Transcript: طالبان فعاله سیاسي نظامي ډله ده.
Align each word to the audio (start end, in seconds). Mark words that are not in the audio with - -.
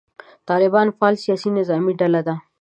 طالبان 0.49 0.87
فعاله 0.97 1.21
سیاسي 1.25 1.49
نظامي 1.57 1.93
ډله 1.99 2.21
ده. 2.27 2.35